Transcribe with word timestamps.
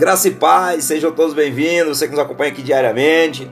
Graça 0.00 0.28
e 0.28 0.30
paz, 0.30 0.84
sejam 0.84 1.12
todos 1.12 1.34
bem-vindos. 1.34 1.98
Você 1.98 2.06
que 2.06 2.12
nos 2.12 2.20
acompanha 2.20 2.50
aqui 2.50 2.62
diariamente, 2.62 3.50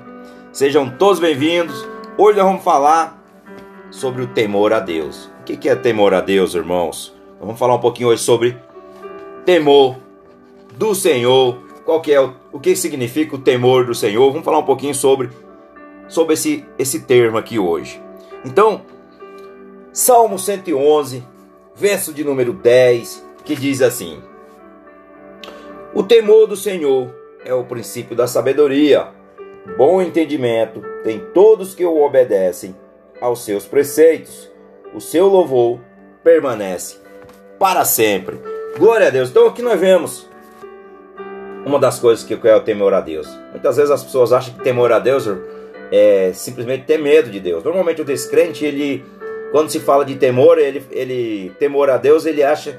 sejam 0.51 0.89
todos 0.89 1.21
bem-vindos. 1.21 1.87
Hoje 2.17 2.39
nós 2.39 2.47
vamos 2.47 2.65
falar 2.65 3.23
sobre 3.91 4.23
o 4.23 4.29
temor 4.29 4.73
a 4.73 4.81
Deus. 4.81 5.31
O 5.41 5.45
que 5.45 5.69
é 5.69 5.77
temor 5.77 6.15
a 6.15 6.23
Deus, 6.23 6.55
irmãos? 6.55 7.15
Vamos 7.39 7.59
falar 7.59 7.75
um 7.75 7.81
pouquinho 7.81 8.09
hoje 8.09 8.23
sobre 8.23 8.57
temor 9.45 9.99
do 10.73 10.95
Senhor. 10.95 11.59
Qual 11.85 12.01
que 12.01 12.15
é 12.15 12.21
o, 12.23 12.33
o 12.51 12.59
que 12.59 12.75
significa 12.75 13.37
o 13.37 13.39
temor 13.39 13.85
do 13.85 13.95
Senhor? 13.95 14.31
Vamos 14.31 14.47
falar 14.47 14.61
um 14.61 14.65
pouquinho 14.65 14.95
sobre 14.95 15.29
sobre 16.09 16.33
esse 16.33 16.65
esse 16.79 17.01
termo 17.01 17.37
aqui 17.37 17.59
hoje. 17.59 18.01
Então, 18.43 18.81
Salmo 19.93 20.39
111, 20.39 21.23
verso 21.77 22.11
de 22.11 22.25
número 22.25 22.55
10, 22.55 23.23
que 23.45 23.55
diz 23.55 23.83
assim: 23.83 24.23
O 25.95 26.03
temor 26.03 26.47
do 26.47 26.55
Senhor 26.55 27.15
é 27.45 27.55
o 27.55 27.65
princípio 27.65 28.15
da 28.15 28.27
sabedoria. 28.27 29.09
Bom 29.77 30.03
entendimento 30.03 30.83
tem 31.03 31.19
todos 31.33 31.75
que 31.75 31.85
o 31.85 32.03
obedecem 32.03 32.77
aos 33.21 33.45
seus 33.45 33.65
preceitos. 33.65 34.51
O 34.95 35.01
seu 35.01 35.27
louvor 35.27 35.81
permanece 36.23 36.99
para 37.59 37.85
sempre. 37.87 38.39
Glória 38.79 39.07
a 39.07 39.11
Deus. 39.11 39.31
Então 39.31 39.47
aqui 39.47 39.63
nós 39.63 39.81
vemos 39.81 40.29
uma 41.65 41.79
das 41.79 41.99
coisas 41.99 42.25
que 42.25 42.39
é 42.47 42.57
o 42.57 42.61
temor 42.61 42.93
a 42.93 43.01
Deus. 43.01 43.27
Muitas 43.51 43.77
vezes 43.77 43.91
as 43.91 44.05
pessoas 44.05 44.33
acham 44.33 44.55
que 44.55 44.63
temor 44.63 44.93
a 44.93 44.99
Deus 44.99 45.27
é 45.91 46.33
simplesmente 46.35 46.85
ter 46.85 46.99
medo 46.99 47.31
de 47.31 47.41
Deus. 47.41 47.65
Normalmente 47.65 48.03
o 48.03 48.05
descrente, 48.05 48.65
ele, 48.65 49.05
quando 49.53 49.71
se 49.71 49.81
fala 49.81 50.05
de 50.05 50.17
temor, 50.17 50.59
ele, 50.59 50.85
ele 50.91 51.51
temor 51.59 51.89
a 51.89 51.97
Deus, 51.97 52.27
ele 52.27 52.43
acha 52.43 52.79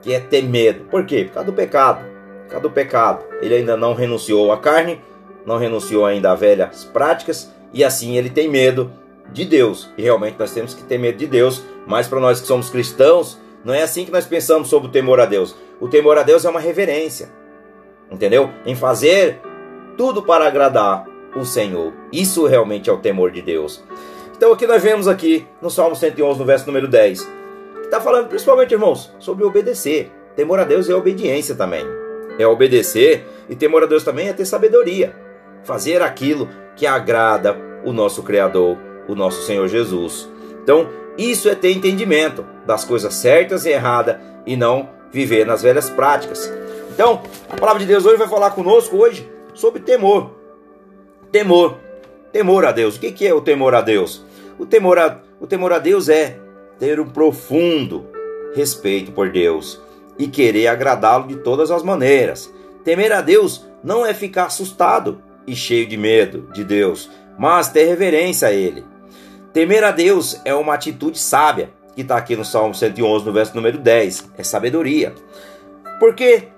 que 0.00 0.14
é 0.14 0.20
ter 0.20 0.42
medo. 0.42 0.84
Por 0.84 1.04
quê? 1.04 1.24
Por 1.24 1.34
causa 1.34 1.50
do 1.50 1.52
pecado. 1.52 2.13
Do 2.60 2.70
pecado. 2.70 3.24
Ele 3.42 3.54
ainda 3.54 3.76
não 3.76 3.94
renunciou 3.94 4.50
à 4.52 4.56
carne, 4.56 5.00
não 5.44 5.58
renunciou 5.58 6.06
ainda 6.06 6.32
a 6.32 6.34
velhas 6.34 6.84
práticas, 6.84 7.52
e 7.72 7.84
assim 7.84 8.16
ele 8.16 8.30
tem 8.30 8.48
medo 8.48 8.90
de 9.32 9.44
Deus. 9.44 9.90
E 9.98 10.02
realmente 10.02 10.36
nós 10.38 10.52
temos 10.52 10.74
que 10.74 10.82
ter 10.82 10.98
medo 10.98 11.18
de 11.18 11.26
Deus, 11.26 11.62
mas 11.86 12.08
para 12.08 12.20
nós 12.20 12.40
que 12.40 12.46
somos 12.46 12.70
cristãos, 12.70 13.38
não 13.64 13.74
é 13.74 13.82
assim 13.82 14.04
que 14.04 14.12
nós 14.12 14.26
pensamos 14.26 14.68
sobre 14.68 14.88
o 14.88 14.92
temor 14.92 15.20
a 15.20 15.26
Deus. 15.26 15.54
O 15.80 15.88
temor 15.88 16.16
a 16.18 16.22
Deus 16.22 16.44
é 16.44 16.50
uma 16.50 16.60
reverência. 16.60 17.28
Entendeu? 18.10 18.50
Em 18.64 18.74
fazer 18.74 19.40
tudo 19.96 20.22
para 20.22 20.46
agradar 20.46 21.06
o 21.34 21.44
Senhor. 21.44 21.92
Isso 22.12 22.46
realmente 22.46 22.88
é 22.88 22.92
o 22.92 22.98
temor 22.98 23.30
de 23.30 23.42
Deus. 23.42 23.82
Então 24.36 24.52
aqui 24.52 24.66
nós 24.66 24.82
vemos 24.82 25.08
aqui 25.08 25.46
no 25.60 25.70
Salmo 25.70 25.96
111, 25.96 26.38
no 26.38 26.44
verso 26.44 26.66
número 26.66 26.88
10, 26.88 27.28
está 27.82 28.00
falando 28.00 28.28
principalmente, 28.28 28.72
irmãos, 28.72 29.12
sobre 29.18 29.44
obedecer. 29.44 30.10
Temor 30.36 30.58
a 30.58 30.64
Deus 30.64 30.88
é 30.88 30.94
obediência 30.94 31.54
também. 31.54 32.03
É 32.38 32.46
obedecer 32.46 33.26
e 33.48 33.54
temor 33.54 33.82
a 33.82 33.86
Deus 33.86 34.02
também 34.02 34.28
é 34.28 34.32
ter 34.32 34.44
sabedoria. 34.44 35.14
Fazer 35.64 36.02
aquilo 36.02 36.48
que 36.76 36.86
agrada 36.86 37.56
o 37.84 37.92
nosso 37.92 38.22
Criador, 38.22 38.76
o 39.08 39.14
nosso 39.14 39.42
Senhor 39.42 39.68
Jesus. 39.68 40.28
Então, 40.62 40.88
isso 41.16 41.48
é 41.48 41.54
ter 41.54 41.70
entendimento 41.70 42.44
das 42.66 42.84
coisas 42.84 43.14
certas 43.14 43.64
e 43.66 43.70
erradas 43.70 44.16
e 44.46 44.56
não 44.56 44.88
viver 45.12 45.46
nas 45.46 45.62
velhas 45.62 45.88
práticas. 45.88 46.52
Então, 46.92 47.22
a 47.50 47.56
palavra 47.56 47.80
de 47.80 47.86
Deus 47.86 48.04
hoje 48.04 48.16
vai 48.16 48.28
falar 48.28 48.50
conosco 48.50 48.96
hoje 48.96 49.30
sobre 49.52 49.80
temor. 49.80 50.30
Temor. 51.30 51.76
Temor 52.32 52.64
a 52.64 52.72
Deus. 52.72 52.96
O 52.96 53.00
que 53.00 53.26
é 53.26 53.32
o 53.32 53.40
temor 53.40 53.74
a 53.74 53.80
Deus? 53.80 54.24
O 54.58 54.66
temor 54.66 54.98
a, 54.98 55.18
o 55.40 55.46
temor 55.46 55.72
a 55.72 55.78
Deus 55.78 56.08
é 56.08 56.38
ter 56.78 56.98
um 56.98 57.08
profundo 57.08 58.06
respeito 58.54 59.12
por 59.12 59.30
Deus 59.30 59.80
e 60.18 60.28
querer 60.28 60.68
agradá-lo 60.68 61.26
de 61.26 61.36
todas 61.36 61.70
as 61.70 61.82
maneiras. 61.82 62.52
Temer 62.84 63.12
a 63.12 63.20
Deus 63.20 63.66
não 63.82 64.04
é 64.04 64.14
ficar 64.14 64.46
assustado 64.46 65.22
e 65.46 65.54
cheio 65.54 65.86
de 65.86 65.96
medo 65.96 66.48
de 66.52 66.64
Deus, 66.64 67.10
mas 67.38 67.68
ter 67.68 67.84
reverência 67.84 68.48
a 68.48 68.52
Ele. 68.52 68.84
Temer 69.52 69.84
a 69.84 69.90
Deus 69.90 70.40
é 70.44 70.54
uma 70.54 70.74
atitude 70.74 71.18
sábia, 71.18 71.70
que 71.94 72.02
está 72.02 72.16
aqui 72.16 72.34
no 72.34 72.44
Salmo 72.44 72.74
111, 72.74 73.24
no 73.24 73.32
verso 73.32 73.54
número 73.54 73.78
10. 73.78 74.30
É 74.36 74.42
sabedoria. 74.42 75.14
Por 76.00 76.14
quê? 76.14 76.48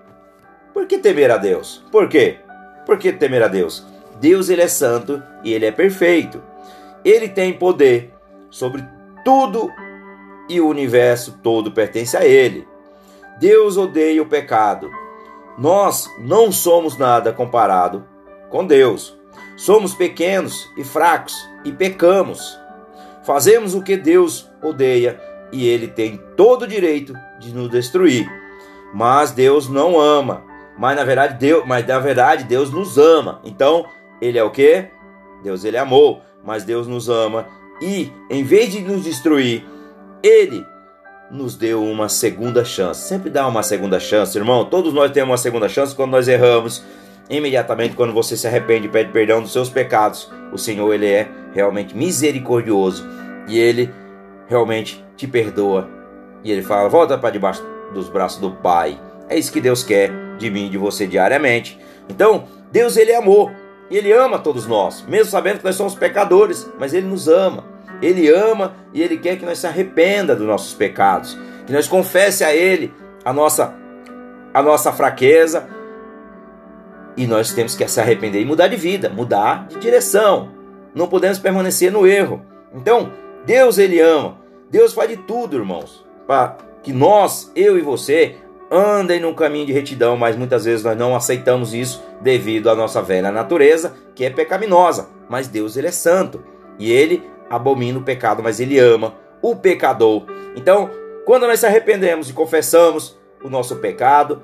Por 0.72 0.86
que 0.86 0.98
temer 0.98 1.30
a 1.30 1.36
Deus? 1.36 1.84
Por 1.90 2.08
quê? 2.08 2.38
Por 2.86 2.98
que 2.98 3.12
temer 3.12 3.42
a 3.42 3.48
Deus? 3.48 3.84
Deus 4.20 4.48
ele 4.48 4.62
é 4.62 4.68
santo 4.68 5.22
e 5.44 5.52
ele 5.52 5.66
é 5.66 5.70
perfeito. 5.70 6.42
Ele 7.04 7.28
tem 7.28 7.52
poder 7.52 8.14
sobre 8.50 8.82
tudo 9.24 9.70
e 10.48 10.60
o 10.60 10.68
universo 10.68 11.38
todo 11.42 11.72
pertence 11.72 12.16
a 12.16 12.24
ele. 12.24 12.66
Deus 13.38 13.76
odeia 13.76 14.22
o 14.22 14.26
pecado. 14.26 14.90
Nós 15.58 16.10
não 16.18 16.52
somos 16.52 16.96
nada 16.96 17.32
comparado 17.32 18.06
com 18.50 18.64
Deus. 18.64 19.16
Somos 19.56 19.94
pequenos 19.94 20.70
e 20.76 20.84
fracos 20.84 21.34
e 21.64 21.72
pecamos. 21.72 22.58
Fazemos 23.24 23.74
o 23.74 23.82
que 23.82 23.96
Deus 23.96 24.50
odeia 24.62 25.20
e 25.52 25.66
ele 25.66 25.88
tem 25.88 26.20
todo 26.36 26.62
o 26.62 26.68
direito 26.68 27.14
de 27.40 27.54
nos 27.54 27.70
destruir. 27.70 28.28
Mas 28.94 29.32
Deus 29.32 29.68
não 29.68 30.00
ama. 30.00 30.44
Mas 30.78 30.96
na 30.96 31.04
verdade 31.04 31.38
Deus, 31.38 31.64
mas 31.66 31.86
na 31.86 31.98
verdade 31.98 32.44
Deus 32.44 32.70
nos 32.70 32.98
ama. 32.98 33.40
Então, 33.44 33.86
ele 34.20 34.38
é 34.38 34.44
o 34.44 34.50
que? 34.50 34.88
Deus 35.42 35.64
ele 35.64 35.78
amou, 35.78 36.20
mas 36.44 36.64
Deus 36.64 36.86
nos 36.86 37.08
ama 37.08 37.46
e 37.80 38.10
em 38.30 38.42
vez 38.42 38.72
de 38.72 38.80
nos 38.80 39.04
destruir, 39.04 39.64
ele 40.22 40.64
nos 41.30 41.56
deu 41.56 41.82
uma 41.82 42.08
segunda 42.08 42.64
chance. 42.64 43.08
Sempre 43.08 43.30
dá 43.30 43.46
uma 43.46 43.62
segunda 43.62 43.98
chance, 43.98 44.36
irmão. 44.36 44.64
Todos 44.64 44.92
nós 44.92 45.10
temos 45.10 45.30
uma 45.30 45.38
segunda 45.38 45.68
chance 45.68 45.94
quando 45.94 46.12
nós 46.12 46.28
erramos. 46.28 46.84
Imediatamente 47.28 47.96
quando 47.96 48.12
você 48.12 48.36
se 48.36 48.46
arrepende 48.46 48.86
e 48.86 48.90
pede 48.90 49.10
perdão 49.10 49.42
dos 49.42 49.52
seus 49.52 49.68
pecados, 49.68 50.30
o 50.52 50.58
Senhor 50.58 50.92
ele 50.94 51.06
é 51.06 51.28
realmente 51.52 51.96
misericordioso 51.96 53.04
e 53.48 53.58
ele 53.58 53.92
realmente 54.46 55.04
te 55.16 55.26
perdoa. 55.26 55.88
E 56.44 56.52
ele 56.52 56.62
fala: 56.62 56.88
"Volta 56.88 57.18
para 57.18 57.30
debaixo 57.30 57.64
dos 57.92 58.08
braços 58.08 58.40
do 58.40 58.52
Pai". 58.52 59.00
É 59.28 59.36
isso 59.36 59.50
que 59.50 59.60
Deus 59.60 59.82
quer 59.82 60.12
de 60.38 60.48
mim 60.50 60.66
e 60.66 60.70
de 60.70 60.78
você 60.78 61.04
diariamente. 61.04 61.78
Então, 62.08 62.44
Deus 62.70 62.96
ele 62.96 63.10
é 63.10 63.16
amor. 63.16 63.50
E 63.90 63.96
ele 63.96 64.12
ama 64.12 64.38
todos 64.38 64.66
nós, 64.66 65.04
mesmo 65.06 65.30
sabendo 65.30 65.58
que 65.58 65.64
nós 65.64 65.76
somos 65.76 65.94
pecadores, 65.94 66.68
mas 66.78 66.92
ele 66.92 67.06
nos 67.06 67.28
ama. 67.28 67.64
Ele 68.02 68.28
ama 68.28 68.74
e 68.92 69.02
ele 69.02 69.16
quer 69.16 69.36
que 69.36 69.44
nós 69.44 69.58
se 69.58 69.66
arrependa 69.66 70.34
dos 70.34 70.46
nossos 70.46 70.74
pecados, 70.74 71.38
que 71.66 71.72
nós 71.72 71.88
confesse 71.88 72.44
a 72.44 72.54
ele 72.54 72.92
a 73.24 73.32
nossa 73.32 73.74
a 74.52 74.62
nossa 74.62 74.92
fraqueza. 74.92 75.68
E 77.16 77.26
nós 77.26 77.52
temos 77.52 77.74
que 77.74 77.86
se 77.88 78.00
arrepender 78.00 78.40
e 78.40 78.44
mudar 78.44 78.68
de 78.68 78.76
vida, 78.76 79.08
mudar 79.08 79.66
de 79.68 79.78
direção. 79.78 80.50
Não 80.94 81.08
podemos 81.08 81.38
permanecer 81.38 81.90
no 81.90 82.06
erro. 82.06 82.42
Então, 82.74 83.10
Deus 83.44 83.78
ele 83.78 84.00
ama. 84.00 84.38
Deus 84.70 84.92
faz 84.92 85.10
de 85.10 85.16
tudo, 85.16 85.56
irmãos, 85.56 86.06
para 86.26 86.56
que 86.82 86.92
nós, 86.92 87.50
eu 87.54 87.78
e 87.78 87.82
você, 87.82 88.36
andem 88.70 89.20
num 89.20 89.34
caminho 89.34 89.66
de 89.66 89.72
retidão, 89.72 90.16
mas 90.16 90.36
muitas 90.36 90.64
vezes 90.64 90.84
nós 90.84 90.96
não 90.96 91.14
aceitamos 91.14 91.72
isso 91.72 92.02
devido 92.20 92.68
à 92.68 92.74
nossa 92.74 93.00
velha 93.00 93.30
natureza, 93.30 93.94
que 94.14 94.24
é 94.24 94.30
pecaminosa. 94.30 95.08
Mas 95.28 95.48
Deus 95.48 95.76
ele 95.76 95.88
é 95.88 95.92
santo 95.92 96.42
e 96.78 96.90
ele 96.90 97.22
abomina 97.50 97.98
o 97.98 98.02
pecado, 98.02 98.42
mas 98.42 98.60
ele 98.60 98.78
ama 98.78 99.14
o 99.42 99.54
pecador. 99.54 100.24
Então, 100.54 100.90
quando 101.24 101.46
nós 101.46 101.60
se 101.60 101.66
arrependemos 101.66 102.30
e 102.30 102.32
confessamos 102.32 103.18
o 103.42 103.48
nosso 103.48 103.76
pecado, 103.76 104.42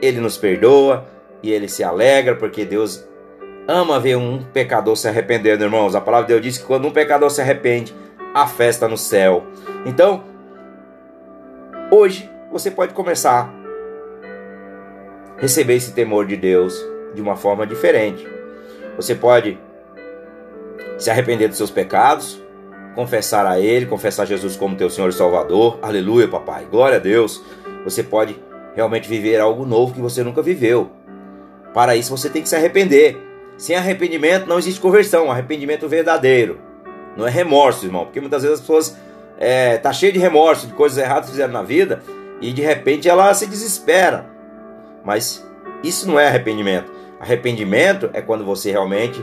ele 0.00 0.20
nos 0.20 0.36
perdoa 0.36 1.06
e 1.42 1.50
ele 1.50 1.68
se 1.68 1.82
alegra 1.82 2.34
porque 2.34 2.64
Deus 2.64 3.04
ama 3.66 4.00
ver 4.00 4.16
um 4.16 4.42
pecador 4.42 4.96
se 4.96 5.08
arrependendo, 5.08 5.64
irmãos. 5.64 5.94
A 5.94 6.00
palavra 6.00 6.26
de 6.26 6.32
Deus 6.34 6.42
diz 6.42 6.58
que 6.58 6.64
quando 6.64 6.88
um 6.88 6.90
pecador 6.90 7.30
se 7.30 7.40
arrepende, 7.40 7.94
a 8.34 8.46
festa 8.46 8.88
no 8.88 8.96
céu. 8.96 9.44
Então, 9.84 10.24
hoje 11.90 12.30
você 12.50 12.70
pode 12.70 12.94
começar 12.94 13.52
a 15.36 15.40
receber 15.40 15.74
esse 15.74 15.92
temor 15.92 16.26
de 16.26 16.36
Deus 16.36 16.74
de 17.14 17.20
uma 17.20 17.36
forma 17.36 17.66
diferente. 17.66 18.26
Você 18.96 19.14
pode 19.14 19.58
se 21.00 21.10
arrepender 21.10 21.48
dos 21.48 21.56
seus 21.56 21.70
pecados, 21.70 22.40
confessar 22.94 23.46
a 23.46 23.58
Ele, 23.58 23.86
confessar 23.86 24.26
Jesus 24.26 24.54
como 24.54 24.76
teu 24.76 24.90
Senhor 24.90 25.08
e 25.08 25.12
Salvador. 25.12 25.78
Aleluia, 25.80 26.28
papai. 26.28 26.66
Glória 26.70 26.98
a 26.98 27.00
Deus. 27.00 27.42
Você 27.84 28.02
pode 28.02 28.38
realmente 28.76 29.08
viver 29.08 29.40
algo 29.40 29.64
novo 29.64 29.94
que 29.94 30.00
você 30.00 30.22
nunca 30.22 30.42
viveu. 30.42 30.90
Para 31.72 31.96
isso 31.96 32.14
você 32.14 32.28
tem 32.28 32.42
que 32.42 32.48
se 32.48 32.54
arrepender. 32.54 33.18
Sem 33.56 33.76
arrependimento 33.76 34.46
não 34.46 34.58
existe 34.58 34.80
conversão, 34.80 35.30
arrependimento 35.30 35.88
verdadeiro. 35.88 36.60
Não 37.16 37.26
é 37.26 37.30
remorso, 37.30 37.86
irmão, 37.86 38.04
porque 38.04 38.20
muitas 38.20 38.42
vezes 38.42 38.58
as 38.58 38.60
pessoas 38.60 38.96
é, 39.38 39.78
tá 39.78 39.92
cheio 39.92 40.12
de 40.12 40.18
remorso 40.18 40.66
de 40.66 40.74
coisas 40.74 40.98
erradas 40.98 41.26
que 41.26 41.32
fizeram 41.32 41.52
na 41.52 41.62
vida 41.62 42.02
e 42.42 42.52
de 42.52 42.60
repente 42.60 43.08
ela 43.08 43.32
se 43.32 43.46
desespera. 43.46 44.26
Mas 45.02 45.46
isso 45.82 46.06
não 46.06 46.20
é 46.20 46.26
arrependimento. 46.26 46.92
Arrependimento 47.18 48.10
é 48.12 48.20
quando 48.20 48.44
você 48.44 48.70
realmente 48.70 49.22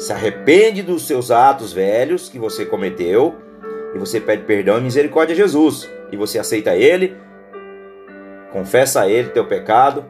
se 0.00 0.14
arrepende 0.14 0.82
dos 0.82 1.06
seus 1.06 1.30
atos 1.30 1.74
velhos 1.74 2.30
que 2.30 2.38
você 2.38 2.64
cometeu 2.64 3.34
e 3.94 3.98
você 3.98 4.18
pede 4.18 4.44
perdão 4.44 4.78
e 4.78 4.80
misericórdia 4.80 5.34
a 5.34 5.36
Jesus 5.36 5.88
e 6.10 6.16
você 6.16 6.38
aceita 6.38 6.74
Ele, 6.74 7.14
confessa 8.50 9.02
a 9.02 9.08
Ele 9.08 9.28
teu 9.28 9.44
pecado 9.44 10.06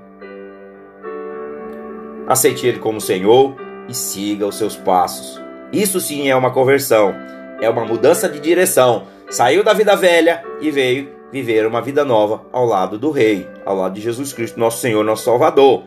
aceite 2.28 2.68
Ele 2.68 2.78
como 2.78 3.00
Senhor 3.00 3.56
e 3.88 3.94
siga 3.94 4.46
os 4.46 4.56
seus 4.56 4.76
passos. 4.76 5.42
Isso 5.72 6.00
sim 6.00 6.28
é 6.28 6.36
uma 6.36 6.52
conversão, 6.52 7.12
é 7.60 7.68
uma 7.68 7.84
mudança 7.84 8.28
de 8.28 8.38
direção. 8.38 9.08
Saiu 9.28 9.64
da 9.64 9.72
vida 9.72 9.96
velha 9.96 10.44
e 10.60 10.70
veio 10.70 11.10
viver 11.32 11.66
uma 11.66 11.82
vida 11.82 12.04
nova 12.04 12.46
ao 12.52 12.64
lado 12.64 12.96
do 12.96 13.10
Rei, 13.10 13.48
ao 13.66 13.76
lado 13.76 13.94
de 13.94 14.00
Jesus 14.00 14.32
Cristo, 14.32 14.60
nosso 14.60 14.78
Senhor, 14.78 15.04
nosso 15.04 15.24
Salvador. 15.24 15.82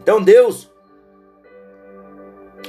Então 0.00 0.22
Deus 0.22 0.70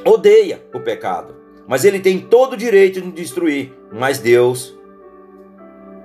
odeia 0.05 0.61
o 0.73 0.79
pecado, 0.79 1.35
mas 1.67 1.85
Ele 1.85 1.99
tem 1.99 2.19
todo 2.19 2.53
o 2.53 2.57
direito 2.57 2.99
de 2.99 3.07
nos 3.07 3.15
destruir. 3.15 3.73
Mas 3.91 4.19
Deus 4.19 4.75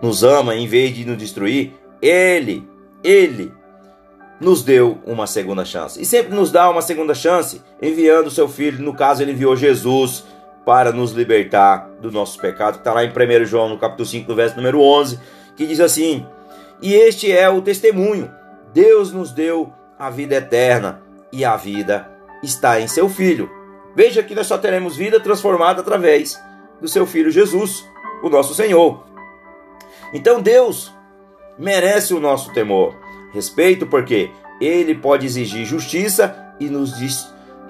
nos 0.02 0.22
ama 0.22 0.54
em 0.54 0.66
vez 0.66 0.94
de 0.94 1.04
nos 1.04 1.16
destruir. 1.16 1.72
Ele, 2.00 2.68
Ele 3.02 3.52
nos 4.40 4.62
deu 4.62 4.98
uma 5.06 5.26
segunda 5.26 5.64
chance. 5.64 6.00
E 6.00 6.04
sempre 6.04 6.34
nos 6.34 6.50
dá 6.50 6.68
uma 6.68 6.82
segunda 6.82 7.14
chance, 7.14 7.62
enviando 7.80 8.26
o 8.26 8.30
seu 8.30 8.48
Filho. 8.48 8.82
No 8.82 8.94
caso, 8.94 9.22
Ele 9.22 9.32
enviou 9.32 9.56
Jesus 9.56 10.24
para 10.64 10.92
nos 10.92 11.12
libertar 11.12 11.90
do 12.00 12.10
nosso 12.10 12.38
pecado. 12.38 12.78
Está 12.78 12.92
lá 12.92 13.04
em 13.04 13.10
1 13.10 13.44
João, 13.44 13.68
no 13.68 13.78
capítulo 13.78 14.06
5, 14.06 14.28
no 14.28 14.36
verso 14.36 14.56
número 14.56 14.80
11, 14.80 15.18
que 15.56 15.66
diz 15.66 15.80
assim: 15.80 16.26
E 16.80 16.94
este 16.94 17.32
é 17.32 17.48
o 17.48 17.62
testemunho: 17.62 18.30
Deus 18.72 19.12
nos 19.12 19.32
deu 19.32 19.72
a 19.98 20.10
vida 20.10 20.36
eterna, 20.36 21.02
e 21.32 21.44
a 21.44 21.56
vida 21.56 22.10
está 22.42 22.80
em 22.80 22.88
seu 22.88 23.08
Filho. 23.08 23.63
Veja 23.94 24.22
que 24.22 24.34
nós 24.34 24.46
só 24.46 24.58
teremos 24.58 24.96
vida 24.96 25.20
transformada 25.20 25.80
através 25.80 26.40
do 26.80 26.88
seu 26.88 27.06
Filho 27.06 27.30
Jesus, 27.30 27.88
o 28.22 28.28
nosso 28.28 28.54
Senhor. 28.54 29.04
Então 30.12 30.40
Deus 30.40 30.92
merece 31.58 32.14
o 32.14 32.20
nosso 32.20 32.52
temor, 32.52 32.94
respeito, 33.32 33.86
porque 33.86 34.30
Ele 34.60 34.94
pode 34.94 35.26
exigir 35.26 35.64
justiça 35.64 36.54
e 36.58 36.66
nos, 36.66 36.92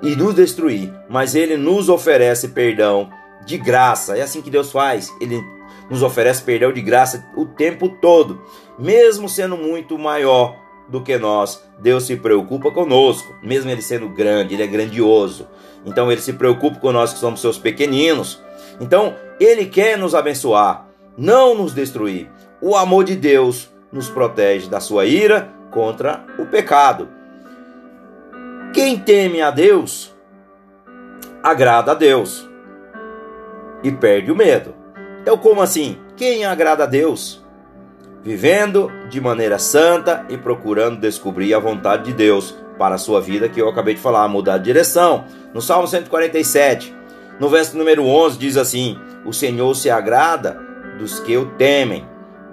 e 0.02 0.16
nos 0.16 0.34
destruir, 0.34 0.92
mas 1.08 1.34
Ele 1.34 1.56
nos 1.56 1.88
oferece 1.88 2.48
perdão 2.48 3.10
de 3.44 3.58
graça. 3.58 4.16
É 4.16 4.22
assim 4.22 4.40
que 4.40 4.50
Deus 4.50 4.72
faz. 4.72 5.12
Ele 5.20 5.42
nos 5.90 6.02
oferece 6.02 6.42
perdão 6.42 6.72
de 6.72 6.80
graça 6.80 7.26
o 7.36 7.44
tempo 7.44 7.88
todo, 7.88 8.40
mesmo 8.78 9.28
sendo 9.28 9.56
muito 9.56 9.98
maior 9.98 10.56
do 10.88 11.02
que 11.02 11.16
nós. 11.18 11.62
Deus 11.78 12.04
se 12.04 12.16
preocupa 12.16 12.70
conosco, 12.70 13.34
mesmo 13.42 13.70
ele 13.70 13.82
sendo 13.82 14.08
grande, 14.08 14.54
ele 14.54 14.62
é 14.62 14.66
grandioso. 14.66 15.46
Então 15.84 16.10
ele 16.10 16.20
se 16.20 16.32
preocupa 16.32 16.78
com 16.78 16.92
nós 16.92 17.12
que 17.12 17.18
somos 17.18 17.40
seus 17.40 17.58
pequeninos. 17.58 18.42
Então 18.80 19.14
ele 19.38 19.66
quer 19.66 19.98
nos 19.98 20.14
abençoar, 20.14 20.86
não 21.16 21.54
nos 21.54 21.74
destruir. 21.74 22.30
O 22.60 22.76
amor 22.76 23.04
de 23.04 23.14
Deus 23.16 23.68
nos 23.92 24.08
protege 24.08 24.68
da 24.68 24.80
sua 24.80 25.04
ira 25.06 25.48
contra 25.70 26.24
o 26.38 26.46
pecado. 26.46 27.08
Quem 28.72 28.98
teme 28.98 29.40
a 29.40 29.50
Deus 29.50 30.12
agrada 31.42 31.92
a 31.92 31.94
Deus 31.94 32.48
e 33.82 33.92
perde 33.92 34.32
o 34.32 34.36
medo. 34.36 34.74
Então, 35.20 35.36
como 35.36 35.60
assim? 35.60 35.98
Quem 36.16 36.44
agrada 36.44 36.84
a 36.84 36.86
Deus? 36.86 37.44
Vivendo 38.22 38.90
de 39.10 39.20
maneira 39.20 39.58
santa 39.58 40.24
e 40.30 40.38
procurando 40.38 41.00
descobrir 41.00 41.52
a 41.52 41.58
vontade 41.58 42.04
de 42.04 42.12
Deus 42.14 42.54
para 42.78 42.96
a 42.96 42.98
sua 42.98 43.20
vida, 43.20 43.48
que 43.48 43.60
eu 43.60 43.68
acabei 43.68 43.94
de 43.94 44.00
falar, 44.00 44.26
mudar 44.28 44.58
de 44.58 44.64
direção. 44.64 45.24
No 45.52 45.60
Salmo 45.60 45.86
147, 45.86 46.94
no 47.38 47.48
verso 47.48 47.76
número 47.76 48.04
11, 48.04 48.38
diz 48.38 48.56
assim: 48.56 48.98
O 49.24 49.32
Senhor 49.32 49.74
se 49.74 49.90
agrada 49.90 50.60
dos 50.98 51.20
que 51.20 51.36
o 51.36 51.46
temem, 51.56 52.06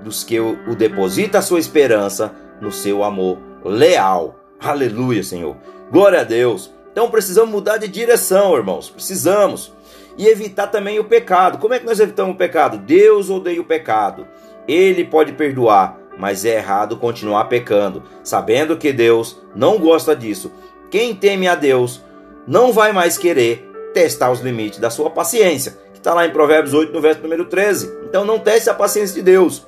dos 0.04 0.24
que 0.24 0.40
o, 0.40 0.76
deposita 0.76 1.40
a 1.40 1.42
sua 1.42 1.60
esperança 1.60 2.34
no 2.60 2.72
seu 2.72 3.04
amor 3.04 3.38
leal. 3.64 4.36
Aleluia, 4.60 5.24
Senhor. 5.24 5.58
Glória 5.92 6.22
a 6.22 6.24
Deus. 6.24 6.72
Então 6.92 7.10
precisamos 7.10 7.52
mudar 7.52 7.78
de 7.78 7.88
direção, 7.88 8.56
irmãos. 8.56 8.90
Precisamos 8.90 9.74
e 10.18 10.28
evitar 10.28 10.68
também 10.68 11.00
o 11.00 11.06
pecado. 11.06 11.58
Como 11.58 11.74
é 11.74 11.80
que 11.80 11.86
nós 11.86 12.00
evitamos 12.00 12.36
o 12.36 12.38
pecado? 12.38 12.78
Deus 12.78 13.30
odeia 13.30 13.62
o 13.62 13.66
pecado. 13.66 14.28
Ele 14.68 15.04
pode 15.06 15.34
perdoar, 15.34 15.98
mas 16.22 16.46
é 16.46 16.58
errado 16.58 16.98
continuar 16.98 17.46
pecando, 17.46 18.04
sabendo 18.24 18.78
que 18.78 18.94
Deus 18.94 19.42
não 19.56 19.80
gosta 19.80 20.16
disso. 20.16 20.52
Quem 20.92 21.16
teme 21.16 21.48
a 21.48 21.56
Deus 21.56 22.00
não 22.46 22.72
vai 22.72 22.94
mais 22.94 23.18
querer 23.18 23.68
testar 23.92 24.30
os 24.30 24.40
limites 24.40 24.78
da 24.78 24.92
sua 24.92 25.10
paciência, 25.10 25.80
que 25.92 25.98
está 25.98 26.14
lá 26.14 26.24
em 26.24 26.30
Provérbios 26.30 26.76
8, 26.76 26.94
no 26.94 27.02
verso 27.02 27.24
número 27.24 27.46
13. 27.46 27.92
Então 28.06 28.24
não 28.24 28.38
teste 28.38 28.70
a 28.70 28.74
paciência 28.76 29.16
de 29.16 29.24
Deus. 29.24 29.66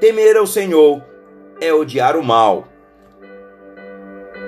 Temer 0.00 0.36
ao 0.36 0.44
Senhor 0.44 1.00
é 1.60 1.72
odiar 1.72 2.16
o 2.16 2.22
mal. 2.24 2.66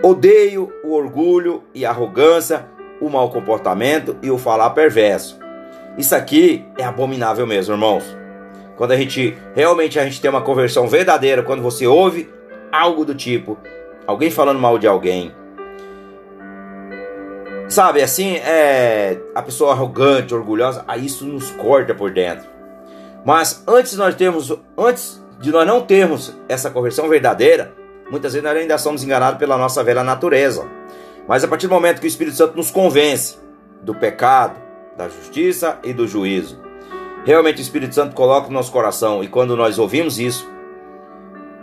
Odeio 0.03 0.73
o 0.83 0.93
orgulho 0.93 1.63
e 1.73 1.87
a 1.87 1.91
arrogância, 1.91 2.67
o 3.01 3.09
mau 3.09 3.31
comportamento 3.31 4.17
e 4.21 4.29
o 4.29 4.39
falar 4.39 4.71
perverso. 4.71 5.39
Isso 5.97 6.17
aqui 6.17 6.67
é 6.77 6.83
abominável 6.83 7.47
mesmo, 7.47 7.75
irmãos. 7.75 8.24
Quando 8.77 8.93
a 8.93 8.97
gente 8.97 9.37
realmente 9.55 9.99
a 9.99 10.05
gente 10.05 10.21
tem 10.21 10.31
uma 10.31 10.43
conversão 10.43 10.87
verdadeira, 10.89 11.43
quando 11.43 11.63
você 11.63 11.87
ouve 11.87 12.33
algo 12.73 13.05
do 13.05 13.15
tipo, 13.15 13.57
alguém 14.07 14.31
falando 14.31 14.59
mal 14.59 14.79
de 14.79 14.87
alguém, 14.87 15.33
sabe, 17.69 18.03
assim, 18.03 18.37
é 18.37 19.19
a 19.35 19.43
pessoa 19.43 19.73
arrogante, 19.73 20.35
orgulhosa, 20.35 20.85
aí 20.89 21.07
isso 21.07 21.25
nos 21.25 21.51
corta 21.53 21.95
por 21.95 22.11
dentro. 22.11 22.47
Mas 23.25 23.63
antes 23.67 23.97
nós 23.97 24.15
temos, 24.15 24.53
antes 24.77 25.23
de 25.41 25.51
nós 25.51 25.67
não 25.67 25.81
termos 25.81 26.37
essa 26.49 26.71
conversão 26.71 27.09
verdadeira, 27.09 27.73
muitas 28.11 28.33
vezes 28.33 28.47
nós 28.47 28.57
ainda 28.57 28.77
somos 28.77 29.03
enganados 29.03 29.39
pela 29.39 29.57
nossa 29.57 29.83
velha 29.83 30.05
natureza. 30.05 30.67
Mas 31.27 31.43
a 31.43 31.49
partir 31.49 31.67
do 31.67 31.75
momento 31.75 32.01
que 32.01 32.07
o 32.07 32.09
Espírito 32.09 32.37
Santo 32.37 32.57
nos 32.57 32.71
convence 32.71 33.39
do 33.83 33.95
pecado, 33.95 34.57
da 34.97 35.09
justiça 35.09 35.79
e 35.83 35.93
do 35.93 36.07
juízo, 36.07 36.64
realmente 37.25 37.59
o 37.59 37.63
Espírito 37.63 37.95
Santo 37.95 38.15
coloca 38.15 38.49
no 38.49 38.55
nosso 38.55 38.71
coração 38.71 39.25
e 39.25 39.29
quando 39.29 39.57
nós 39.57 39.79
ouvimos 39.79 40.19
isso, 40.19 40.49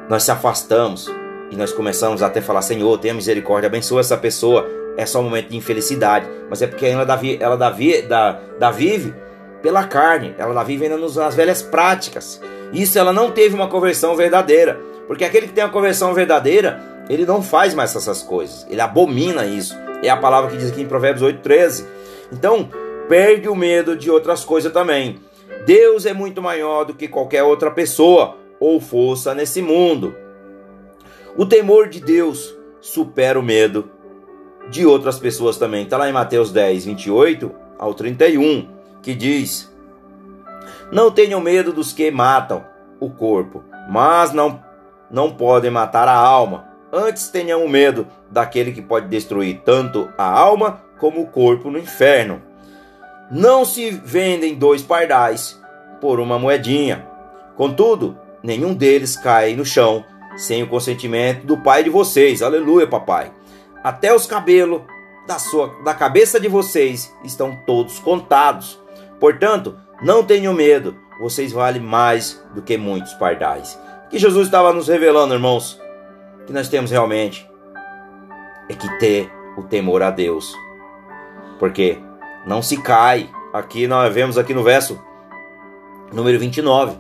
nós 0.10 0.24
se 0.24 0.32
afastamos 0.32 1.10
e 1.50 1.56
nós 1.56 1.72
começamos 1.72 2.22
até 2.24 2.42
falar: 2.42 2.62
Senhor, 2.62 2.98
tenha 2.98 3.14
misericórdia, 3.14 3.68
abençoa 3.68 4.02
essa 4.02 4.18
pessoa. 4.18 4.68
É 4.98 5.06
só 5.06 5.22
um 5.22 5.24
momento 5.24 5.50
de 5.50 5.58
infelicidade, 5.58 6.28
mas 6.50 6.62
é 6.62 6.68
porque 6.68 6.86
ela 6.86 7.06
dá, 7.06 7.18
ela 7.40 7.56
dá, 7.56 7.74
dá, 8.10 8.40
dá 8.60 8.72
vive 8.72 9.14
pela 9.62 9.86
carne, 9.86 10.36
ela 10.38 10.54
dá 10.54 10.64
vive 10.64 10.86
ainda 10.86 10.98
nas 10.98 11.34
velhas 11.34 11.62
práticas. 11.62 12.42
Isso 12.74 13.00
ela 13.00 13.14
não 13.14 13.32
teve 13.32 13.56
uma 13.56 13.70
conversão 13.70 14.16
verdadeira, 14.16 14.80
porque 15.08 15.24
aquele 15.24 15.48
que 15.48 15.54
tem 15.54 15.64
uma 15.64 15.70
conversão 15.70 16.14
verdadeira, 16.14 16.80
ele 17.10 17.26
não 17.26 17.42
faz 17.42 17.74
mais 17.74 17.96
essas 17.96 18.22
coisas, 18.22 18.68
ele 18.70 18.82
abomina 18.82 19.46
isso. 19.46 19.74
É 20.04 20.10
a 20.10 20.18
palavra 20.18 20.50
que 20.50 20.58
diz 20.58 20.72
aqui 20.72 20.82
em 20.82 20.88
Provérbios 20.88 21.24
8,13. 21.24 21.86
Então, 22.34 22.70
perde 23.08 23.48
o 23.48 23.56
medo 23.56 23.96
de 23.96 24.10
outras 24.10 24.44
coisas 24.44 24.74
também. 24.74 25.20
Deus 25.66 26.06
é 26.06 26.14
muito 26.14 26.42
maior 26.42 26.86
do 26.86 26.94
que 26.94 27.08
qualquer 27.08 27.44
outra 27.44 27.70
pessoa 27.70 28.38
ou 28.60 28.80
força 28.80 29.34
nesse 29.34 29.62
mundo. 29.62 30.16
O 31.36 31.46
temor 31.46 31.88
de 31.88 32.00
Deus 32.00 32.56
supera 32.80 33.40
o 33.40 33.44
medo 33.44 33.90
de 34.70 34.86
outras 34.86 35.20
pessoas 35.20 35.58
também. 35.58 35.84
Está 35.84 35.98
lá 35.98 36.10
em 36.10 36.14
Mateus 36.14 36.52
10, 36.52 36.86
28 36.86 37.52
ao 37.78 37.94
31, 37.94 38.68
que 39.02 39.14
diz: 39.14 39.72
Não 40.92 41.12
tenham 41.12 41.40
medo 41.40 41.72
dos 41.72 41.94
que 41.94 42.10
matam 42.12 42.66
o 43.00 43.10
corpo, 43.10 43.64
mas 43.90 44.32
não, 44.32 44.64
não 45.10 45.32
podem 45.32 45.72
matar 45.72 46.08
a 46.08 46.16
alma. 46.16 46.70
Antes 46.92 47.30
tenham 47.30 47.68
medo 47.68 48.06
daquele 48.30 48.72
que 48.72 48.82
pode 48.82 49.08
destruir 49.08 49.62
tanto 49.64 50.10
a 50.18 50.26
alma 50.26 50.82
como 51.00 51.22
o 51.22 51.28
corpo 51.28 51.72
no 51.72 51.80
inferno. 51.80 52.42
Não 53.32 53.64
se 53.64 53.90
vendem 53.92 54.56
dois 54.56 54.82
pardais 54.82 55.58
por 56.02 56.20
uma 56.20 56.38
moedinha. 56.38 57.08
Contudo, 57.56 58.18
nenhum 58.44 58.74
deles 58.74 59.16
cai 59.16 59.56
no 59.56 59.64
chão 59.64 60.04
sem 60.36 60.64
o 60.64 60.68
consentimento 60.68 61.46
do 61.46 61.58
pai 61.58 61.82
de 61.84 61.90
vocês. 61.90 62.42
Aleluia, 62.42 62.86
papai. 62.88 63.32
Até 63.82 64.14
os 64.14 64.26
cabelos 64.26 64.82
da 65.26 65.40
sua 65.40 65.74
da 65.84 65.94
cabeça 65.94 66.40
de 66.40 66.50
vocês 66.50 67.10
estão 67.24 67.56
todos 67.66 68.00
contados. 68.00 68.78
Portanto, 69.18 69.78
não 70.02 70.24
tenham 70.24 70.54
medo, 70.54 70.96
vocês 71.22 71.54
valem 71.54 71.82
mais 71.82 72.44
do 72.54 72.62
que 72.62 72.76
muitos 72.78 73.14
pardais. 73.14 73.80
Que 74.10 74.20
Jesus 74.20 74.48
estava 74.48 74.74
nos 74.74 74.90
revelando, 74.90 75.34
irmãos, 75.34 75.80
que 76.46 76.52
nós 76.52 76.68
temos 76.68 76.92
realmente 76.92 77.50
é 78.68 78.74
que 78.74 78.90
ter 79.00 79.32
o 79.56 79.64
temor 79.64 80.02
a 80.02 80.12
Deus. 80.12 80.54
Porque 81.60 81.98
não 82.46 82.62
se 82.62 82.78
cai. 82.78 83.30
Aqui 83.54 83.88
nós 83.88 84.14
vemos 84.14 84.38
aqui 84.38 84.54
no 84.54 84.64
verso 84.64 85.00
número 86.12 86.40
29 86.40 86.98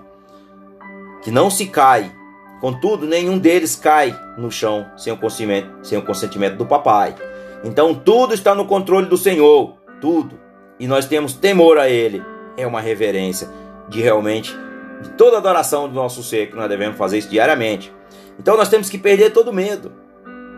que 1.21 1.31
não 1.31 1.49
se 1.49 1.67
cai. 1.67 2.11
Contudo, 2.59 3.07
nenhum 3.07 3.39
deles 3.39 3.75
cai 3.75 4.15
no 4.37 4.51
chão 4.51 4.85
sem 4.95 5.11
o 5.11 5.17
consentimento, 5.17 5.69
sem 5.83 5.97
o 5.97 6.01
consentimento 6.03 6.57
do 6.57 6.65
papai. 6.65 7.15
Então 7.63 7.93
tudo 7.93 8.33
está 8.33 8.53
no 8.53 8.65
controle 8.65 9.07
do 9.07 9.17
Senhor, 9.17 9.75
tudo. 9.99 10.39
E 10.79 10.87
nós 10.87 11.05
temos 11.05 11.33
temor 11.33 11.77
a 11.77 11.89
ele. 11.89 12.23
É 12.57 12.65
uma 12.67 12.81
reverência 12.81 13.47
de 13.87 14.01
realmente 14.01 14.55
de 15.01 15.09
toda 15.11 15.37
adoração 15.37 15.87
do 15.87 15.95
nosso 15.95 16.21
ser 16.21 16.49
que 16.49 16.55
nós 16.55 16.69
devemos 16.69 16.97
fazer 16.97 17.17
isso 17.17 17.29
diariamente. 17.29 17.91
Então 18.39 18.55
nós 18.55 18.69
temos 18.69 18.89
que 18.89 18.97
perder 18.97 19.31
todo 19.31 19.53
medo. 19.53 19.91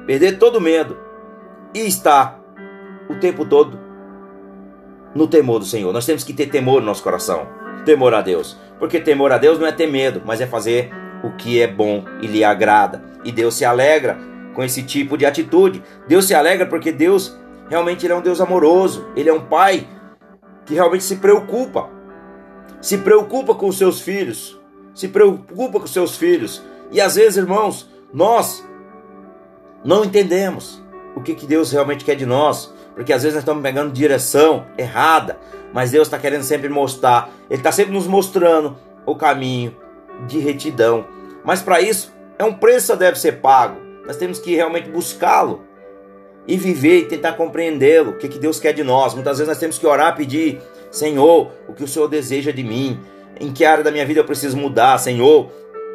Perder 0.06 0.38
todo 0.38 0.60
medo 0.60 0.98
e 1.74 1.80
estar 1.88 2.42
o 3.10 3.16
tempo 3.16 3.46
todo 3.46 3.80
no 5.16 5.28
temor 5.28 5.60
do 5.60 5.66
Senhor. 5.66 5.92
Nós 5.94 6.06
temos 6.06 6.24
que 6.24 6.34
ter 6.34 6.48
temor 6.48 6.80
no 6.80 6.88
nosso 6.88 7.04
coração. 7.04 7.48
Temor 7.86 8.14
a 8.14 8.22
Deus. 8.22 8.58
Porque 8.80 9.00
temor 9.00 9.32
a 9.32 9.38
Deus 9.38 9.60
não 9.60 9.68
é 9.68 9.72
ter 9.72 9.88
medo, 9.88 10.22
mas 10.26 10.42
é 10.42 10.48
fazer 10.48 10.92
o 11.24 11.32
que 11.32 11.62
é 11.62 11.68
bom 11.68 12.04
e 12.22 12.28
lhe 12.28 12.44
agrada. 12.44 13.04
E 13.24 13.32
Deus 13.32 13.56
se 13.56 13.66
alegra 13.66 14.18
com 14.54 14.64
esse 14.64 14.84
tipo 14.84 15.18
de 15.18 15.26
atitude. 15.26 15.82
Deus 16.08 16.26
se 16.26 16.34
alegra 16.34 16.66
porque 16.66 16.92
Deus 16.92 17.38
realmente 17.70 18.10
é 18.10 18.16
um 18.16 18.22
Deus 18.22 18.42
amoroso. 18.42 19.08
Ele 19.16 19.30
é 19.30 19.34
um 19.34 19.46
pai 19.46 19.88
que 20.66 20.74
realmente 20.74 21.04
se 21.04 21.18
preocupa. 21.18 21.90
Se 22.82 22.98
preocupa 22.98 23.56
com 23.56 23.68
os 23.68 23.78
seus 23.78 24.02
filhos. 24.02 24.60
Se 24.94 25.08
preocupa 25.08 25.80
com 25.80 25.86
os 25.86 25.94
seus 25.94 26.18
filhos. 26.18 26.62
E 26.92 27.00
às 27.00 27.16
vezes, 27.16 27.38
irmãos, 27.38 27.90
nós 28.14 28.64
não 29.84 30.04
entendemos 30.04 30.82
o 31.16 31.22
que, 31.22 31.36
que 31.36 31.46
Deus 31.46 31.72
realmente 31.72 32.06
quer 32.06 32.16
de 32.16 32.26
nós, 32.26 32.73
porque 32.96 33.14
às 33.14 33.24
vezes 33.24 33.36
nós 33.36 33.44
estamos 33.44 33.64
pegando 33.64 33.92
direção 33.92 34.66
errada, 34.78 35.38
mas 35.74 35.92
Deus 35.92 36.08
está 36.08 36.20
querendo 36.20 36.44
sempre 36.44 36.70
mostrar, 36.70 37.30
Ele 37.50 37.60
está 37.60 37.72
sempre 37.72 37.94
nos 37.94 38.08
mostrando 38.08 38.78
o 39.06 39.16
caminho 39.16 39.76
de 40.28 40.40
retidão. 40.40 41.06
Mas 41.44 41.62
para 41.62 41.82
isso, 41.82 42.14
é 42.38 42.44
um 42.44 42.54
preço 42.54 42.94
que 42.94 43.00
deve 43.00 43.20
ser 43.20 43.34
pago. 43.34 43.78
Nós 44.06 44.18
temos 44.18 44.40
que 44.40 44.56
realmente 44.56 44.90
buscá-lo 44.90 45.62
e 46.48 46.58
viver 46.58 47.00
e 47.00 47.06
tentar 47.06 47.34
compreendê-lo, 47.34 48.12
o 48.12 48.18
que, 48.18 48.28
que 48.28 48.38
Deus 48.38 48.60
quer 48.60 48.74
de 48.74 48.84
nós. 48.84 49.14
Muitas 49.14 49.38
vezes 49.38 49.48
nós 49.48 49.58
temos 49.58 49.78
que 49.78 49.88
orar, 49.88 50.16
pedir, 50.16 50.62
Senhor, 50.92 51.52
o 51.68 51.74
que 51.74 51.84
o 51.84 51.88
Senhor 51.88 52.08
deseja 52.08 52.52
de 52.52 52.64
mim, 52.64 53.00
em 53.40 53.52
que 53.52 53.66
área 53.66 53.84
da 53.84 53.92
minha 53.92 54.06
vida 54.06 54.20
eu 54.20 54.26
preciso 54.26 54.58
mudar, 54.58 54.98
Senhor. 54.98 55.50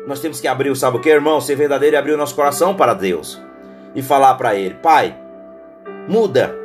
Nós 0.07 0.21
temos 0.21 0.41
que 0.41 0.49
abrir, 0.49 0.75
sabe 0.75 0.97
o 0.97 1.01
que, 1.01 1.09
irmão? 1.09 1.41
Ser 1.41 1.55
verdadeiro 1.55 1.95
e 1.97 1.99
abrir 1.99 2.13
o 2.13 2.17
nosso 2.17 2.35
coração 2.35 2.75
para 2.75 2.95
Deus 2.95 3.41
e 3.95 4.03
falar 4.03 4.35
para 4.35 4.55
Ele: 4.55 4.75
Pai, 4.75 5.15
muda, 6.09 6.57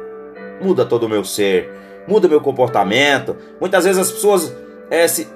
muda 0.61 0.85
todo 0.85 1.03
o 1.03 1.09
meu 1.09 1.23
ser, 1.23 1.69
muda 2.07 2.27
meu 2.27 2.41
comportamento. 2.41 3.35
Muitas 3.59 3.85
vezes 3.85 3.99
as 3.99 4.11
pessoas 4.11 4.55
é, 4.89 5.07
se, 5.07 5.27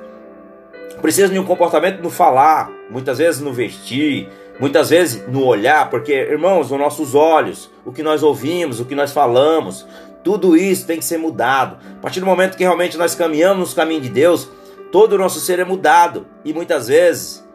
precisam 1.02 1.32
de 1.32 1.40
um 1.40 1.46
comportamento 1.46 2.02
no 2.02 2.10
falar, 2.10 2.72
muitas 2.90 3.18
vezes 3.18 3.42
no 3.42 3.54
vestir, 3.54 4.30
muitas 4.60 4.90
vezes 4.90 5.28
no 5.28 5.46
olhar, 5.46 5.90
porque, 5.90 6.14
irmãos, 6.14 6.72
os 6.72 6.80
nossos 6.80 7.16
olhos, 7.16 7.70
o 7.86 7.92
que 7.92 8.02
nós 8.02 8.24
ouvimos, 8.24 8.80
o 8.80 8.86
que 8.86 8.96
nós 8.96 9.12
falamos, 9.12 9.86
tudo 10.24 10.58
isso 10.58 10.86
tem 10.86 10.98
que 10.98 11.06
ser 11.06 11.18
mudado. 11.18 11.78
A 11.98 12.02
partir 12.02 12.20
do 12.20 12.26
momento 12.26 12.58
que 12.58 12.64
realmente 12.64 12.98
nós 12.98 13.16
caminhamos 13.16 13.70
no 13.70 13.76
caminho 13.76 14.02
de 14.02 14.10
Deus, 14.10 14.50
todo 14.92 15.14
o 15.14 15.18
nosso 15.18 15.40
ser 15.40 15.60
é 15.60 15.64
mudado. 15.64 16.26
E 16.44 16.54
muitas 16.54 16.88
vezes, 16.88 17.48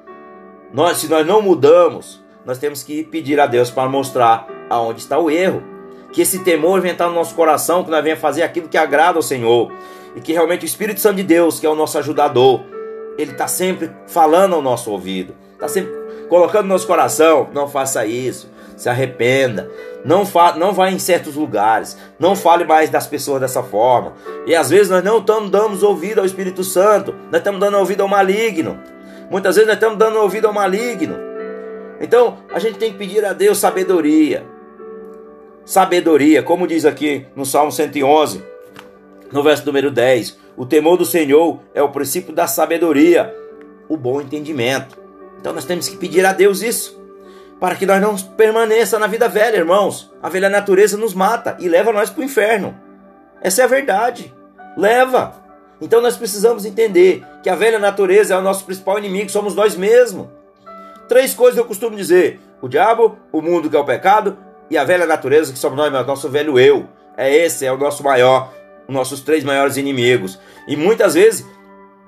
nós, 0.72 0.98
se 0.98 1.08
nós 1.08 1.26
não 1.26 1.42
mudamos, 1.42 2.22
nós 2.44 2.58
temos 2.58 2.82
que 2.82 3.02
pedir 3.02 3.38
a 3.40 3.46
Deus 3.46 3.70
para 3.70 3.88
mostrar 3.88 4.46
aonde 4.70 5.00
está 5.00 5.18
o 5.18 5.30
erro. 5.30 5.62
Que 6.12 6.22
esse 6.22 6.40
temor 6.40 6.80
venha 6.80 6.92
estar 6.92 7.08
no 7.08 7.14
nosso 7.14 7.34
coração, 7.34 7.82
que 7.82 7.90
nós 7.90 8.02
venha 8.02 8.16
fazer 8.16 8.42
aquilo 8.42 8.68
que 8.68 8.76
agrada 8.76 9.18
ao 9.18 9.22
Senhor. 9.22 9.72
E 10.14 10.20
que 10.20 10.32
realmente 10.32 10.64
o 10.64 10.66
Espírito 10.66 11.00
Santo 11.00 11.16
de 11.16 11.22
Deus, 11.22 11.58
que 11.58 11.66
é 11.66 11.70
o 11.70 11.74
nosso 11.74 11.98
ajudador, 11.98 12.60
ele 13.16 13.32
está 13.32 13.48
sempre 13.48 13.90
falando 14.06 14.54
ao 14.54 14.62
nosso 14.62 14.90
ouvido, 14.90 15.34
está 15.54 15.68
sempre 15.68 15.92
colocando 16.28 16.64
no 16.64 16.70
nosso 16.70 16.86
coração: 16.86 17.48
não 17.52 17.68
faça 17.68 18.04
isso, 18.06 18.50
se 18.76 18.88
arrependa, 18.88 19.70
não, 20.04 20.26
fa 20.26 20.54
não 20.54 20.72
vá 20.72 20.90
em 20.90 20.98
certos 20.98 21.34
lugares, 21.34 21.96
não 22.18 22.34
fale 22.34 22.64
mais 22.64 22.90
das 22.90 23.06
pessoas 23.06 23.40
dessa 23.40 23.62
forma. 23.62 24.14
E 24.46 24.54
às 24.54 24.70
vezes 24.70 24.90
nós 24.90 25.04
não 25.04 25.18
estamos 25.18 25.50
dando 25.50 25.86
ouvido 25.86 26.20
ao 26.20 26.26
Espírito 26.26 26.64
Santo, 26.64 27.14
nós 27.30 27.40
estamos 27.40 27.60
dando 27.60 27.78
ouvido 27.78 28.02
ao 28.02 28.08
maligno. 28.08 28.78
Muitas 29.30 29.54
vezes 29.54 29.66
nós 29.66 29.76
estamos 29.76 29.98
dando 29.98 30.18
ouvido 30.18 30.46
ao 30.46 30.52
maligno. 30.52 31.16
Então, 32.00 32.38
a 32.52 32.58
gente 32.58 32.78
tem 32.78 32.92
que 32.92 32.98
pedir 32.98 33.24
a 33.24 33.32
Deus 33.32 33.58
sabedoria. 33.58 34.44
Sabedoria, 35.64 36.42
como 36.42 36.66
diz 36.66 36.84
aqui 36.84 37.24
no 37.36 37.46
Salmo 37.46 37.70
111, 37.70 38.42
no 39.30 39.42
verso 39.42 39.64
número 39.64 39.90
10: 39.90 40.36
O 40.56 40.66
temor 40.66 40.96
do 40.96 41.04
Senhor 41.04 41.60
é 41.72 41.80
o 41.80 41.90
princípio 41.90 42.34
da 42.34 42.48
sabedoria, 42.48 43.34
o 43.88 43.96
bom 43.96 44.20
entendimento. 44.20 45.00
Então, 45.40 45.52
nós 45.52 45.64
temos 45.64 45.88
que 45.88 45.96
pedir 45.96 46.26
a 46.26 46.32
Deus 46.32 46.62
isso, 46.62 47.00
para 47.60 47.76
que 47.76 47.86
nós 47.86 48.00
não 48.00 48.16
permaneça 48.16 48.98
na 48.98 49.06
vida 49.06 49.28
velha, 49.28 49.56
irmãos. 49.56 50.12
A 50.20 50.28
velha 50.28 50.48
natureza 50.48 50.96
nos 50.96 51.14
mata 51.14 51.56
e 51.60 51.68
leva 51.68 51.92
nós 51.92 52.10
para 52.10 52.22
o 52.22 52.24
inferno. 52.24 52.76
Essa 53.40 53.62
é 53.62 53.64
a 53.64 53.68
verdade. 53.68 54.34
Leva. 54.76 55.34
Então, 55.80 56.00
nós 56.00 56.16
precisamos 56.16 56.64
entender 56.64 57.24
que 57.42 57.48
a 57.48 57.54
velha 57.54 57.78
natureza 57.78 58.34
é 58.34 58.38
o 58.38 58.42
nosso 58.42 58.64
principal 58.64 58.98
inimigo, 58.98 59.30
somos 59.30 59.54
nós 59.54 59.76
mesmos. 59.76 60.26
Três 61.08 61.34
coisas 61.34 61.58
eu 61.58 61.64
costumo 61.64 61.96
dizer: 61.96 62.40
o 62.60 62.68
diabo, 62.68 63.16
o 63.30 63.40
mundo 63.40 63.70
que 63.70 63.76
é 63.76 63.80
o 63.80 63.84
pecado 63.84 64.36
e 64.72 64.78
a 64.78 64.84
velha 64.84 65.04
natureza 65.04 65.52
que 65.52 65.58
somos 65.58 65.76
nós, 65.76 66.06
nosso 66.06 66.30
velho 66.30 66.58
eu. 66.58 66.88
É 67.14 67.30
esse, 67.30 67.66
é 67.66 67.70
o 67.70 67.76
nosso 67.76 68.02
maior, 68.02 68.50
os 68.88 68.94
nossos 68.94 69.20
três 69.20 69.44
maiores 69.44 69.76
inimigos. 69.76 70.40
E 70.66 70.74
muitas 70.76 71.12
vezes 71.12 71.46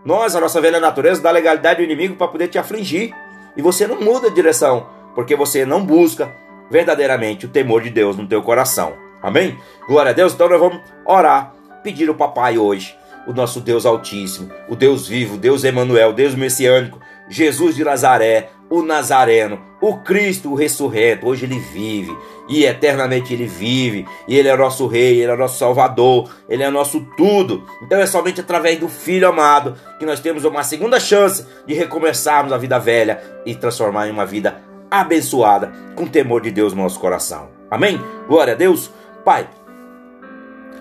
nós, 0.03 0.35
a 0.35 0.41
nossa 0.41 0.63
velha 0.63 0.81
natureza, 0.81 1.21
dá 1.21 1.31
legalidade 1.31 1.81
ao 1.81 1.85
inimigo 1.85 2.17
para 2.17 2.27
poder 2.27 2.49
te 2.49 2.59
afligir. 2.59 3.15
E 3.55 3.61
você 3.61 3.87
não 3.87 4.01
muda 4.01 4.31
de 4.31 4.37
direção, 4.37 4.87
porque 5.15 5.37
você 5.37 5.67
não 5.67 5.85
busca 5.85 6.35
verdadeiramente 6.71 7.45
o 7.45 7.51
temor 7.51 7.83
de 7.83 7.91
Deus 7.91 8.17
no 8.17 8.27
teu 8.27 8.41
coração. 8.41 8.95
Amém? 9.23 9.59
Glória 9.87 10.13
a 10.13 10.15
Deus. 10.15 10.33
Então 10.33 10.49
nós 10.49 10.59
vamos 10.59 10.81
orar, 11.05 11.53
pedir 11.83 12.09
o 12.09 12.15
papai 12.15 12.57
hoje, 12.57 12.97
o 13.27 13.35
nosso 13.35 13.61
Deus 13.61 13.85
Altíssimo, 13.85 14.51
o 14.71 14.75
Deus 14.75 15.07
vivo, 15.07 15.37
Deus 15.37 15.65
Emanuel, 15.65 16.15
Deus 16.15 16.35
messiânico, 16.35 16.99
Jesus 17.29 17.75
de 17.75 17.85
Nazaré, 17.85 18.51
o 18.69 18.83
Nazareno, 18.83 19.61
o 19.81 19.99
Cristo 19.99 20.53
o 20.53 20.55
ressurreto. 20.55 21.27
Hoje 21.27 21.45
ele 21.45 21.59
vive 21.59 22.17
e 22.49 22.65
eternamente 22.65 23.33
ele 23.33 23.47
vive. 23.47 24.07
E 24.27 24.37
ele 24.37 24.49
é 24.49 24.57
nosso 24.57 24.87
rei, 24.87 25.21
ele 25.21 25.33
é 25.33 25.37
nosso 25.37 25.59
salvador, 25.59 26.31
ele 26.49 26.63
é 26.63 26.71
nosso 26.71 27.01
tudo. 27.17 27.65
Então 27.83 27.99
é 27.99 28.07
somente 28.07 28.41
através 28.41 28.79
do 28.79 28.89
Filho 28.89 29.29
amado 29.29 29.77
que 29.99 30.07
nós 30.07 30.21
temos 30.21 30.45
uma 30.45 30.63
segunda 30.63 30.99
chance 30.99 31.47
de 31.67 31.75
recomeçarmos 31.75 32.53
a 32.53 32.59
vida 32.59 32.79
velha 32.79 33.23
e 33.45 33.55
transformar 33.55 34.09
em 34.09 34.11
uma 34.11 34.27
vida 34.27 34.63
abençoada 34.91 35.73
com 35.95 36.07
temor 36.07 36.41
de 36.41 36.51
Deus 36.51 36.73
no 36.73 36.83
nosso 36.83 37.01
coração. 37.01 37.49
Amém? 37.71 38.01
Glória 38.29 38.55
a 38.55 38.57
Deus. 38.57 38.91
Pai, 39.25 39.49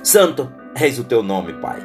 Santo 0.03 0.51
és 0.75 0.99
o 0.99 1.03
teu 1.03 1.23
nome, 1.23 1.53
Pai. 1.53 1.79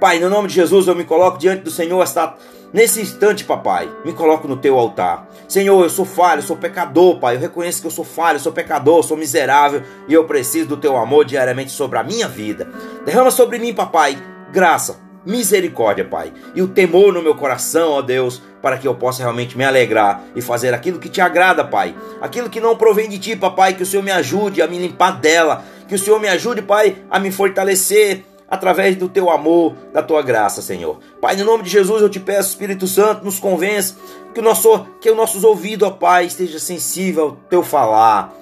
Pai, 0.00 0.18
no 0.18 0.28
nome 0.28 0.48
de 0.48 0.54
Jesus 0.54 0.86
eu 0.86 0.94
me 0.94 1.04
coloco 1.04 1.38
diante 1.38 1.62
do 1.62 1.70
Senhor 1.70 2.02
esta 2.02 2.36
Nesse 2.74 3.00
instante, 3.00 3.44
papai, 3.44 3.88
me 4.04 4.12
coloco 4.12 4.48
no 4.48 4.56
teu 4.56 4.76
altar. 4.76 5.28
Senhor, 5.46 5.80
eu 5.84 5.88
sou 5.88 6.04
falho, 6.04 6.40
eu 6.40 6.42
sou 6.42 6.56
pecador, 6.56 7.20
pai. 7.20 7.36
Eu 7.36 7.40
reconheço 7.40 7.80
que 7.80 7.86
eu 7.86 7.90
sou 7.90 8.04
falho, 8.04 8.34
eu 8.34 8.40
sou 8.40 8.50
pecador, 8.50 8.96
eu 8.96 9.02
sou 9.04 9.16
miserável 9.16 9.80
e 10.08 10.12
eu 10.12 10.24
preciso 10.24 10.70
do 10.70 10.76
teu 10.76 10.96
amor 10.96 11.24
diariamente 11.24 11.70
sobre 11.70 12.00
a 12.00 12.02
minha 12.02 12.26
vida. 12.26 12.68
Derrama 13.06 13.30
sobre 13.30 13.60
mim, 13.60 13.72
papai, 13.72 14.18
graça, 14.52 14.98
misericórdia, 15.24 16.04
pai, 16.04 16.32
e 16.52 16.62
o 16.62 16.66
temor 16.66 17.12
no 17.12 17.22
meu 17.22 17.36
coração, 17.36 17.92
ó 17.92 18.02
Deus, 18.02 18.42
para 18.60 18.76
que 18.76 18.88
eu 18.88 18.94
possa 18.96 19.22
realmente 19.22 19.56
me 19.56 19.64
alegrar 19.64 20.24
e 20.34 20.42
fazer 20.42 20.74
aquilo 20.74 20.98
que 20.98 21.08
te 21.08 21.20
agrada, 21.20 21.62
pai. 21.62 21.94
Aquilo 22.20 22.50
que 22.50 22.60
não 22.60 22.76
provém 22.76 23.08
de 23.08 23.20
ti, 23.20 23.36
papai, 23.36 23.74
que 23.74 23.84
o 23.84 23.86
Senhor 23.86 24.02
me 24.02 24.10
ajude 24.10 24.60
a 24.60 24.66
me 24.66 24.80
limpar 24.80 25.20
dela, 25.20 25.62
que 25.86 25.94
o 25.94 25.98
Senhor 25.98 26.18
me 26.18 26.26
ajude, 26.26 26.60
pai, 26.60 26.96
a 27.08 27.20
me 27.20 27.30
fortalecer 27.30 28.24
através 28.54 28.96
do 28.96 29.08
teu 29.08 29.30
amor, 29.30 29.74
da 29.92 30.02
tua 30.02 30.22
graça, 30.22 30.62
Senhor. 30.62 30.98
Pai, 31.20 31.36
no 31.36 31.44
nome 31.44 31.64
de 31.64 31.70
Jesus 31.70 32.02
eu 32.02 32.08
te 32.08 32.20
peço, 32.20 32.50
Espírito 32.50 32.86
Santo, 32.86 33.24
nos 33.24 33.38
convence 33.38 33.94
que 34.32 34.40
o 34.40 34.42
nosso 34.42 34.86
que 35.00 35.10
os 35.10 35.16
nossos 35.16 35.44
ouvidos, 35.44 35.88
ó 35.88 35.90
Pai, 35.90 36.26
esteja 36.26 36.58
sensível 36.58 37.24
ao 37.24 37.32
teu 37.48 37.62
falar. 37.62 38.32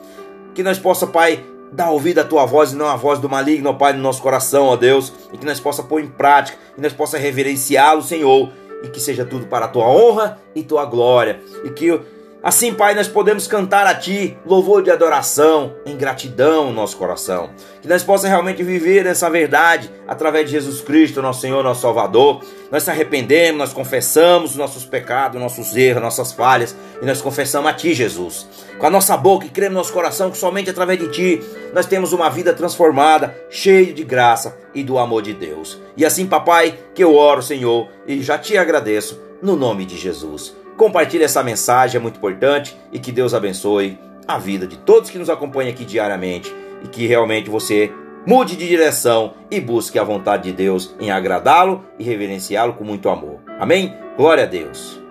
Que 0.55 0.63
nós 0.63 0.79
possa, 0.79 1.07
Pai, 1.07 1.45
dar 1.73 1.91
ouvido 1.91 2.21
à 2.21 2.25
tua 2.25 2.45
voz 2.45 2.73
e 2.73 2.77
não 2.77 2.87
à 2.87 2.97
voz 2.97 3.19
do 3.19 3.29
maligno, 3.29 3.71
ó 3.71 3.73
Pai, 3.73 3.93
no 3.93 4.03
nosso 4.03 4.23
coração, 4.23 4.67
ó 4.67 4.77
Deus, 4.77 5.13
e 5.33 5.39
que 5.39 5.47
nós 5.47 5.59
possa 5.59 5.83
pôr 5.83 6.01
em 6.01 6.09
prática, 6.09 6.59
que 6.75 6.81
nós 6.81 6.93
possa 6.93 7.19
reverenciá-lo, 7.19 8.03
Senhor, 8.03 8.51
e 8.83 8.89
que 8.89 9.01
seja 9.01 9.25
tudo 9.25 9.47
para 9.47 9.67
a 9.67 9.69
tua 9.69 9.87
honra 9.87 10.39
e 10.55 10.63
tua 10.63 10.85
glória, 10.85 11.41
e 11.65 11.71
que 11.71 11.99
Assim, 12.43 12.75
Pai, 12.75 12.93
nós 12.93 13.07
podemos 13.07 13.47
cantar 13.47 13.87
a 13.87 13.95
Ti 13.95 14.37
louvor 14.45 14.83
de 14.83 14.91
adoração, 14.91 15.77
em 15.87 15.97
gratidão 15.97 16.67
no 16.67 16.73
nosso 16.73 16.97
coração. 16.97 17.51
Que 17.81 17.87
nós 17.87 18.03
possamos 18.03 18.31
realmente 18.31 18.65
viver 18.65 19.07
essa 19.07 19.31
verdade 19.31 19.89
através 20.09 20.47
de 20.47 20.51
Jesus 20.51 20.81
Cristo, 20.81 21.23
nosso 21.23 21.41
Senhor, 21.41 21.63
nosso 21.63 21.83
Salvador. 21.83 22.43
Nós 22.69 22.83
se 22.83 22.91
arrependemos, 22.91 23.59
nós 23.59 23.73
confessamos 23.73 24.51
os 24.51 24.57
nossos 24.57 24.85
pecados, 24.85 25.41
nossos 25.41 25.77
erros, 25.77 26.03
nossas 26.03 26.33
falhas, 26.33 26.75
e 27.01 27.07
nós 27.07 27.23
confessamos 27.23 27.71
a 27.71 27.75
Ti, 27.75 27.95
Jesus. 27.95 28.49
Com 28.77 28.87
a 28.87 28.91
nossa 28.91 29.17
boca 29.17 29.47
e 29.47 29.49
cremos 29.49 29.75
no 29.75 29.79
nosso 29.79 29.93
coração 29.93 30.29
que 30.29 30.37
somente 30.37 30.69
através 30.69 30.99
de 30.99 31.13
Ti 31.13 31.41
nós 31.73 31.87
temos 31.87 32.13
uma 32.13 32.29
vida 32.29 32.53
transformada, 32.53 33.37
cheia 33.51 33.93
de 33.93 34.03
graça 34.03 34.59
e 34.75 34.83
do 34.83 34.99
amor 34.99 35.23
de 35.23 35.33
Deus. 35.33 35.79
E 35.97 36.05
assim, 36.05 36.27
Papai, 36.27 36.77
que 36.93 37.05
eu 37.05 37.15
oro, 37.15 37.41
Senhor, 37.41 37.89
e 38.05 38.21
já 38.21 38.37
te 38.37 38.59
agradeço, 38.59 39.21
no 39.41 39.55
nome 39.55 39.85
de 39.85 39.97
Jesus. 39.97 40.61
Compartilhe 40.77 41.25
essa 41.25 41.43
mensagem, 41.43 41.99
é 41.99 42.03
muito 42.03 42.17
importante 42.17 42.77
e 42.91 42.99
que 42.99 43.13
Deus 43.13 43.35
abençoe 43.35 43.99
a 44.27 44.39
vida 44.39 44.67
de 44.67 44.77
todos 44.79 45.11
que 45.11 45.19
nos 45.19 45.31
acompanham 45.31 45.71
aqui 45.71 45.85
diariamente 45.85 46.55
e 46.83 46.89
que 46.89 47.07
realmente 47.07 47.51
você 47.51 47.93
mude 48.27 48.57
de 48.57 48.67
direção 48.67 49.35
e 49.51 49.61
busque 49.61 49.99
a 49.99 50.05
vontade 50.05 50.45
de 50.45 50.53
Deus 50.53 50.95
em 51.01 51.11
agradá-lo 51.11 51.85
e 51.99 52.05
reverenciá-lo 52.05 52.75
com 52.75 52.85
muito 52.85 53.09
amor. 53.09 53.41
Amém? 53.59 53.95
Glória 54.17 54.45
a 54.45 54.47
Deus. 54.47 55.02